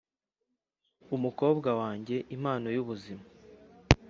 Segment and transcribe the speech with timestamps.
[1.15, 3.25] umukobwa wanjye impano y'ubuzima